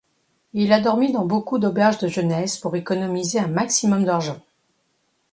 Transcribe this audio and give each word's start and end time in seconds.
Il 0.53 0.73
a 0.73 0.79
dormi 0.79 1.11
dans 1.11 1.25
beaucoup 1.25 1.59
d'auberges 1.59 1.99
de 1.99 2.07
jeunesse 2.07 2.57
pour 2.57 2.75
économiser 2.75 3.37
un 3.37 3.45
maximum 3.47 4.03
d'argent. 4.03 4.39